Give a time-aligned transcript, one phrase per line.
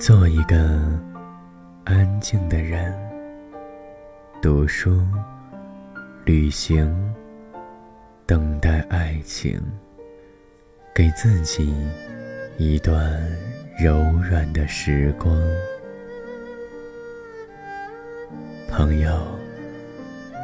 [0.00, 0.56] 做一个
[1.84, 2.94] 安静的人，
[4.40, 5.04] 读书、
[6.24, 6.88] 旅行，
[8.24, 9.60] 等待爱情，
[10.94, 11.74] 给自己
[12.58, 13.20] 一段
[13.76, 15.36] 柔软的时光。
[18.68, 19.20] 朋友，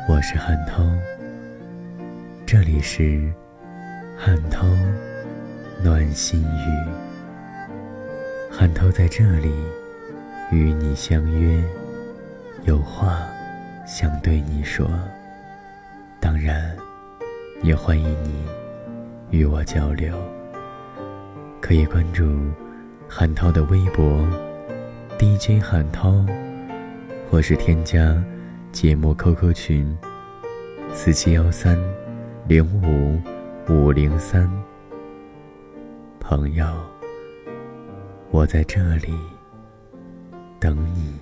[0.08, 0.84] 我是汉涛，
[2.44, 3.32] 这里是
[4.18, 4.66] 汉涛
[5.80, 7.13] 暖心语。
[8.56, 9.52] 汉涛在这里
[10.52, 11.60] 与你相约，
[12.62, 13.26] 有话
[13.84, 14.88] 想对你说。
[16.20, 16.72] 当然，
[17.64, 18.46] 也欢迎你
[19.30, 20.16] 与我交流。
[21.60, 22.48] 可以关注
[23.08, 24.24] 汉涛的微博
[25.18, 26.24] DJ 汉涛，
[27.28, 28.22] 或是添加
[28.70, 29.98] 节目 QQ 群
[30.92, 31.76] 四七幺三
[32.46, 33.20] 零五
[33.68, 34.48] 五零三。
[36.20, 36.93] 朋友。
[38.34, 39.16] 我在这里
[40.58, 41.14] 等你，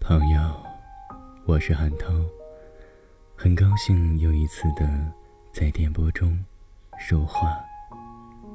[0.00, 0.40] 朋友。
[1.46, 2.08] 我是韩涛，
[3.36, 4.84] 很高兴又一次的
[5.52, 6.36] 在电波中
[6.98, 7.64] 说话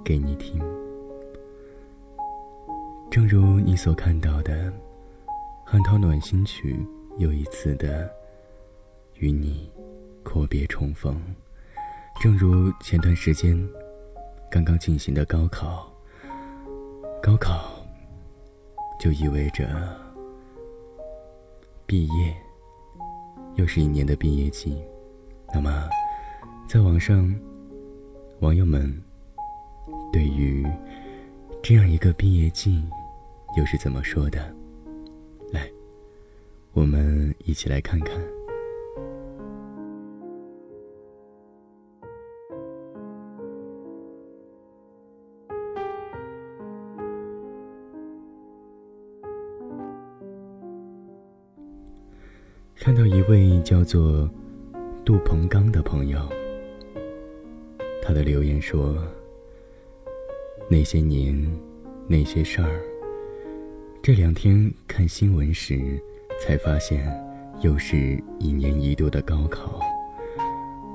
[0.04, 0.60] 给你听。
[3.10, 4.74] 正如你所看到的，
[5.64, 6.86] 韩涛暖心曲
[7.18, 8.14] 又一次的
[9.20, 9.72] 与你。
[10.28, 11.18] 阔别重逢，
[12.22, 13.58] 正如前段时间
[14.52, 15.90] 刚刚进行的高考。
[17.24, 17.82] 高考
[19.00, 19.98] 就意味着
[21.86, 22.36] 毕业，
[23.56, 24.84] 又是一年的毕业季。
[25.54, 25.88] 那么，
[26.68, 27.34] 在网上，
[28.42, 29.02] 网友们
[30.12, 30.68] 对于
[31.64, 32.84] 这样一个毕业季
[33.58, 34.54] 又是怎么说的？
[35.54, 35.72] 来，
[36.74, 38.37] 我们一起来看看。
[52.80, 54.30] 看到一位叫做
[55.04, 56.20] 杜鹏刚的朋友，
[58.02, 58.96] 他的留言说
[60.70, 61.36] ：“那些年，
[62.08, 62.80] 那些事儿。
[64.02, 66.00] 这两天看新闻时，
[66.40, 67.12] 才发现
[67.62, 69.82] 又是一年一度的高考，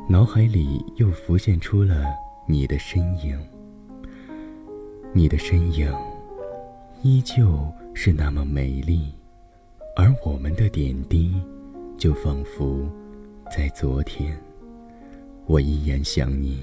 [0.08, 2.06] 脑海里又浮现出了
[2.46, 3.38] 你的身影。
[5.12, 5.92] 你的身影，
[7.02, 7.60] 依旧
[7.92, 9.12] 是那么美丽，
[9.96, 11.34] 而我们的点滴。”
[12.02, 12.90] 就仿佛
[13.48, 14.36] 在昨天，
[15.46, 16.60] 我依然想你，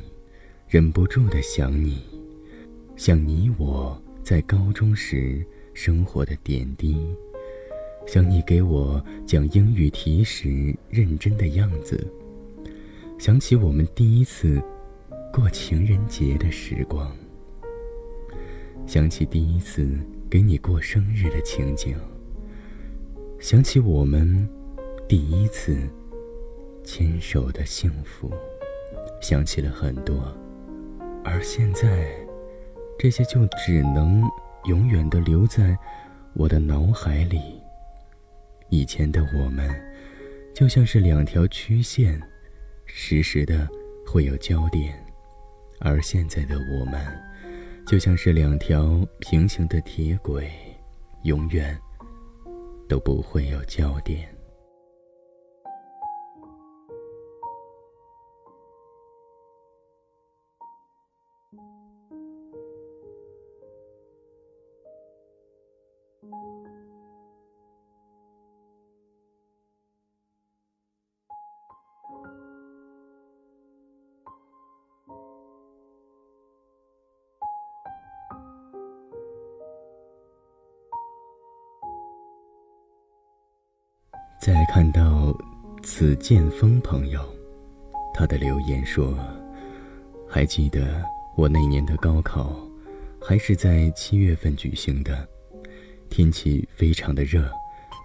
[0.67, 2.01] 忍不住的想你，
[2.97, 5.41] 想你我在高中时
[5.73, 6.97] 生活的点滴，
[8.05, 12.05] 想你给我讲英语题时认真的样子，
[13.17, 14.61] 想起我们第一次
[15.31, 17.15] 过情人节的时光，
[18.85, 19.89] 想起第一次
[20.29, 21.95] 给你过生日的情景，
[23.39, 24.45] 想起我们。
[25.09, 25.75] 第一次
[26.83, 28.31] 牵手的幸福，
[29.19, 30.31] 想起了很多，
[31.25, 32.15] 而现在，
[32.95, 34.21] 这些就只能
[34.65, 35.75] 永远的留在
[36.35, 37.59] 我的脑海里。
[38.69, 39.67] 以前的我们，
[40.53, 42.21] 就像是两条曲线，
[42.85, 43.67] 时时的
[44.05, 44.93] 会有交点；
[45.79, 47.03] 而现在的我们，
[47.83, 50.51] 就像是两条平行的铁轨，
[51.23, 51.75] 永远
[52.87, 54.29] 都不会有交点。
[84.39, 85.37] 再看到
[85.83, 87.19] 此剑锋朋友，
[88.13, 89.13] 他的留言说
[90.29, 91.03] ：“还记得
[91.35, 92.57] 我那年的高考，
[93.21, 95.27] 还是在七月份举行的，
[96.09, 97.51] 天气非常的热。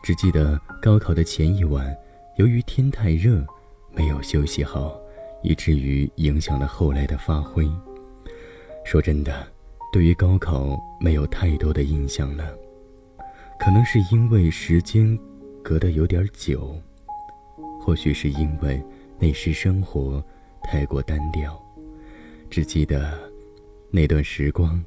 [0.03, 1.97] 只记得高考的前一晚，
[2.37, 3.47] 由于天太热，
[3.93, 4.93] 没有休息好，
[5.41, 7.65] 以至于影响了后来的发挥。
[8.85, 9.47] 说真的，
[9.93, 12.45] 对于高考没有太多的印象了，
[13.61, 15.17] 可能是因为时间。”
[15.64, 16.76] 隔得有点久，
[17.81, 18.84] 或许是因为
[19.19, 20.22] 那时生活
[20.62, 21.58] 太过单调，
[22.50, 23.19] 只记得
[23.90, 24.84] 那段时光，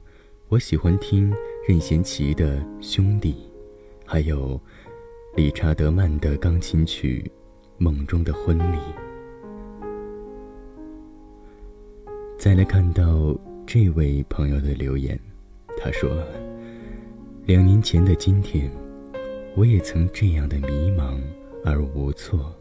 [0.50, 1.33] 我喜欢听
[1.68, 3.33] 任贤齐的《兄弟》，
[4.06, 4.62] 还有
[5.35, 7.24] 理查德曼的钢琴曲
[7.79, 8.77] 《梦中的婚礼》。
[12.38, 13.35] 再来看到
[13.65, 15.19] 这位朋友的留言，
[15.75, 16.24] 他说
[17.47, 18.71] ：“两年前的今天，
[19.57, 21.19] 我也曾这样的迷茫
[21.65, 22.54] 而无措。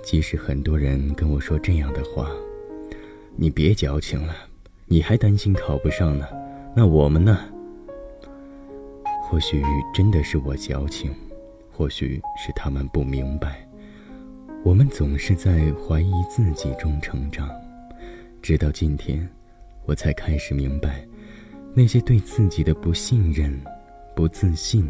[0.00, 2.30] 即使很多人跟我说这样的话，
[3.34, 4.32] 你别矫情了，
[4.86, 6.24] 你还担心考不上呢，
[6.72, 7.36] 那我们呢？
[9.24, 9.60] 或许
[9.92, 11.12] 真的是我矫情，
[11.72, 13.68] 或许是他们不明白。
[14.62, 17.50] 我们总是在怀疑自己中成长。”
[18.40, 19.28] 直到今天，
[19.84, 21.04] 我才开始明白，
[21.74, 23.60] 那些对自己的不信任、
[24.14, 24.88] 不自信，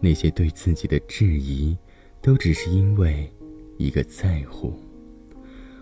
[0.00, 1.76] 那些对自己的质疑，
[2.20, 3.30] 都只是因为
[3.78, 4.72] 一个在乎。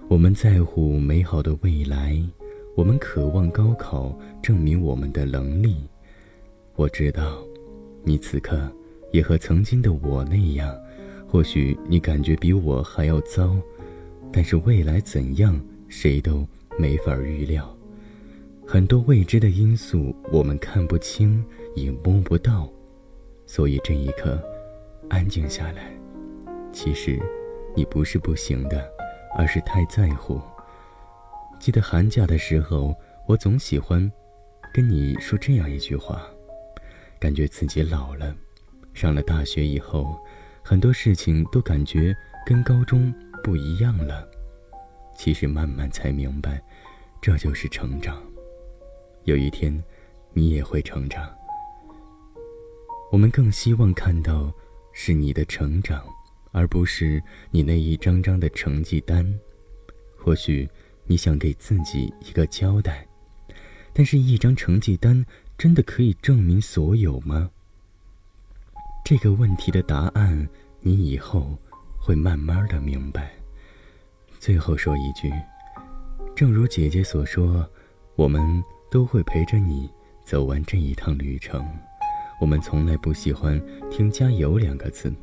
[0.09, 2.21] 我们在乎美好的未来，
[2.77, 5.77] 我们渴望高考证明我们的能力。
[6.77, 7.43] 我知道，
[8.05, 8.71] 你此刻
[9.13, 10.77] 也和曾经的我那样，
[11.27, 13.57] 或许你感觉比我还要糟，
[14.33, 16.47] 但是未来怎样，谁都。
[16.79, 17.77] 没法预料，
[18.67, 21.45] 很多未知的因素我们看不清
[21.75, 22.67] 也摸不到，
[23.55, 24.43] 所以这一刻，
[25.11, 25.93] 安静下来。
[26.73, 27.21] 其实，
[27.77, 28.91] 你不是不行的，
[29.37, 30.41] 而是太在乎。
[31.61, 32.97] 记得寒假的时候，
[33.29, 34.11] 我总喜欢
[34.73, 36.23] 跟你说这样一句话：
[37.21, 38.35] 感觉自己老了。
[38.95, 40.19] 上了大学以后，
[40.65, 42.17] 很多事情都感觉
[42.47, 43.13] 跟高中
[43.45, 44.27] 不一样了。
[45.15, 46.59] 其实慢慢才明白，
[47.21, 48.17] 这就是成长。
[49.25, 49.79] 有一天，
[50.33, 51.31] 你也会成长。
[53.13, 54.51] 我们更希望看到
[54.95, 56.03] 是你的成长，
[56.51, 59.39] 而不是你那一张张的成绩单。
[60.17, 60.67] 或许
[61.05, 63.07] 你想给自己一个交代，
[63.93, 65.27] 但是一张成绩单
[65.59, 67.51] 真的可以证明所有吗？
[69.05, 70.49] 这个问题的答案，
[70.81, 71.59] 你以后
[71.99, 73.31] 会慢慢的明白。
[74.41, 75.31] 最后说一句，
[76.35, 77.69] 正如姐姐所说，
[78.17, 78.43] 我们
[78.91, 79.91] 都会陪着你
[80.25, 81.63] 走完这一趟旅程。
[82.43, 83.57] 我们从来不喜欢
[83.89, 85.15] 听“加油”两个字，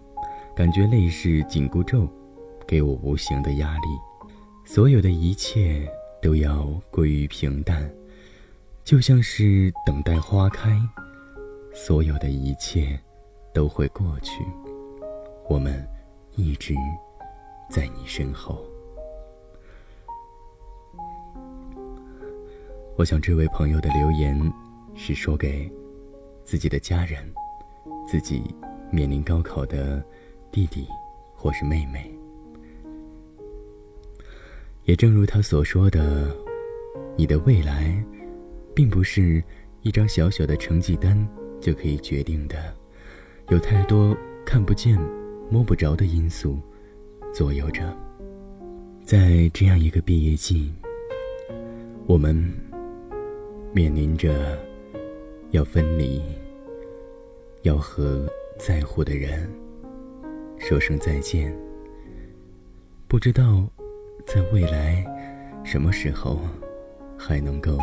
[0.56, 2.07] 感觉类似紧箍咒，
[2.66, 3.88] 给我无形的压力。
[4.63, 5.86] 所有的一切
[6.21, 7.94] 都要归于平淡，
[8.86, 10.80] 就像是等待花开。
[11.74, 12.98] 所有的一切
[13.54, 14.42] 都会过去，
[15.50, 15.86] 我们
[16.38, 16.74] 一直
[17.69, 18.63] 在你身后。
[22.95, 24.39] 我想，这位朋友的留言
[24.95, 25.69] 是说给
[26.50, 27.24] 自己的家人、
[28.07, 28.42] 自己
[28.90, 30.04] 面临高考的
[30.51, 30.88] 弟弟
[31.36, 32.12] 或是妹妹。
[34.86, 36.36] 也正如他所说的，
[37.16, 38.04] 你的未来，
[38.74, 39.44] 并不是
[39.84, 41.16] 一张小小的成绩单
[41.62, 42.74] 就可以决定的，
[43.50, 45.00] 有太多看不见、
[45.52, 46.57] 摸不着的因素
[47.31, 47.95] 左右着。
[49.04, 50.74] 在这样一个毕业季，
[52.07, 52.52] 我们。
[53.72, 54.57] 面临着
[55.51, 56.22] 要分离，
[57.63, 58.28] 要和
[58.60, 59.50] 在乎的人
[60.60, 61.56] 说声再见。
[63.07, 63.66] 不知道
[64.28, 65.04] 在未来
[65.63, 66.40] 什么时候
[67.18, 67.78] 还能够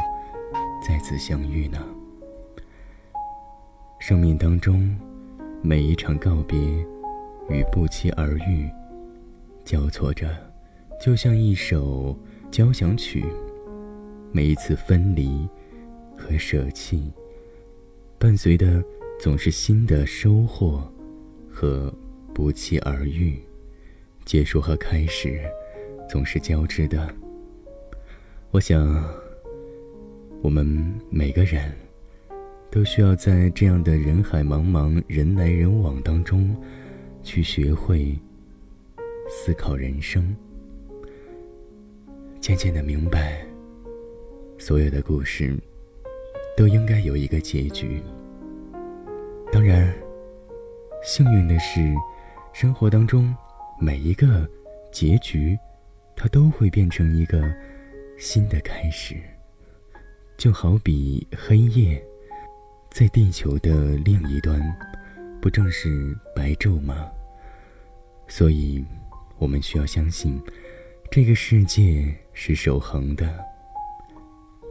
[0.86, 1.84] 再次相遇呢？
[3.98, 4.96] 生命当中
[5.60, 6.58] 每一场告别
[7.48, 8.70] 与不期而遇
[9.64, 10.28] 交错着，
[11.00, 12.16] 就像一首
[12.50, 13.24] 交响曲。
[14.30, 15.48] 每一次分离。
[16.18, 17.12] 和舍弃，
[18.18, 18.82] 伴随的
[19.20, 20.82] 总是新的收获
[21.50, 21.92] 和
[22.34, 23.34] 不期而遇；
[24.24, 25.40] 结束和开始
[26.08, 27.14] 总是交织的。
[28.50, 29.04] 我想，
[30.40, 30.66] 我们
[31.10, 31.70] 每个人
[32.70, 36.56] 都需要在这样的人海茫茫、人来人往当中，
[37.22, 38.18] 去学会
[39.28, 40.34] 思考人生，
[42.40, 43.46] 渐渐的明白
[44.56, 45.54] 所有的故事。
[46.56, 48.02] 都应该有一个结局。
[49.52, 49.94] 当然，
[51.02, 51.94] 幸运的是，
[52.52, 53.34] 生活当中
[53.78, 54.48] 每一个
[54.90, 55.56] 结局，
[56.16, 57.54] 它都会变成一个
[58.18, 59.14] 新的开始。
[60.38, 62.02] 就好比黑夜，
[62.90, 64.60] 在地球的另一端，
[65.40, 67.10] 不正是白昼吗？
[68.28, 68.84] 所以，
[69.38, 70.42] 我们需要相信，
[71.10, 73.44] 这个世界是守恒的。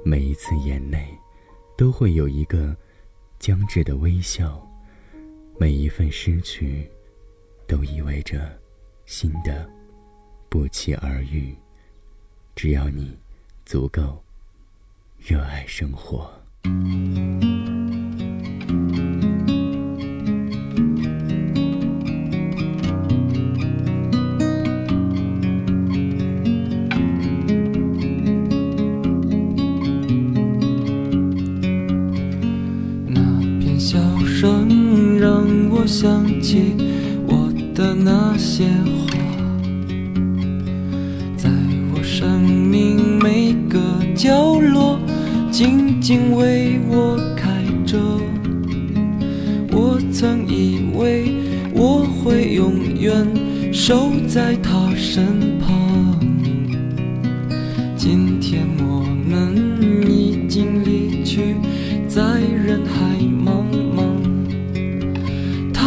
[0.04, 1.08] 每一次眼泪。
[1.78, 2.76] 都会有一个
[3.40, 4.66] 将至的微笑，
[5.58, 6.90] 每一份失去，
[7.68, 8.58] 都意味着
[9.06, 9.70] 新的
[10.50, 11.56] 不期而遇。
[12.56, 13.18] 只要你
[13.66, 14.24] 足够
[15.20, 16.32] 热爱生活。
[36.16, 36.74] 想起
[37.28, 38.64] 我的那些
[38.96, 39.18] 花，
[41.36, 41.50] 在
[41.94, 43.82] 我生命每个
[44.16, 44.98] 角落，
[45.52, 47.98] 静静为我开着。
[49.74, 51.34] 我曾以为
[51.74, 53.28] 我会永远
[53.74, 55.95] 守在他身旁，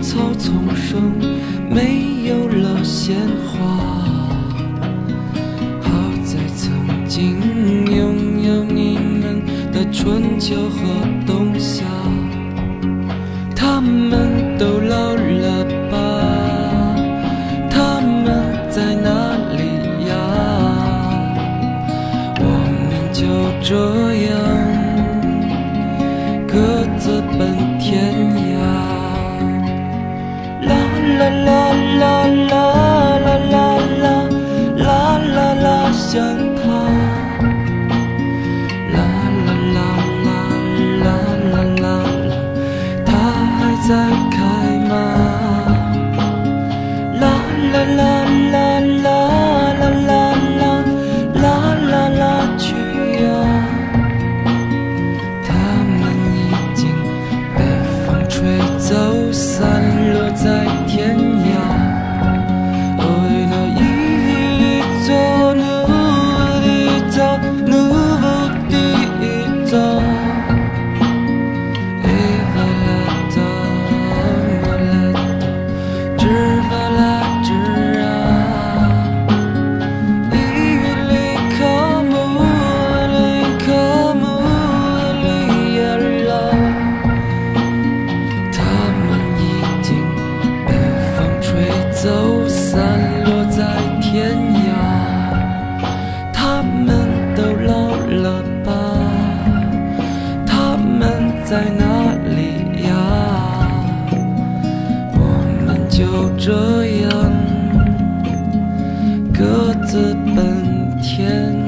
[0.00, 1.12] 草丛生，
[1.70, 3.16] 没有了鲜
[3.46, 3.58] 花。
[5.82, 5.90] 好
[6.24, 6.70] 在曾
[7.06, 7.36] 经
[7.86, 9.42] 拥有你们
[9.72, 10.78] 的春秋和
[11.26, 11.84] 冬夏，
[13.54, 15.96] 他们都老了吧？
[17.70, 18.26] 他们
[18.70, 19.62] 在哪里
[20.08, 20.12] 呀？
[22.40, 22.44] 我
[22.88, 23.20] 们就
[23.62, 23.68] 这
[24.26, 24.28] 样
[26.48, 26.54] 各
[26.98, 27.38] 自奔
[27.78, 28.14] 天
[28.56, 28.99] 涯。
[31.28, 34.28] 啦啦啦啦啦啦啦
[34.76, 36.49] 啦啦啦，想
[111.30, 111.59] and